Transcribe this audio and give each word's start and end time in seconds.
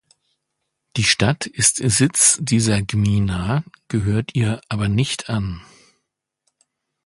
Die 0.97 1.03
Stadt 1.03 1.45
ist 1.45 1.75
Sitz 1.75 2.39
dieser 2.41 2.81
Gmina, 2.81 3.63
gehört 3.87 4.33
ihr 4.33 4.59
aber 4.67 4.89
nicht 4.89 5.29
an. 5.29 5.61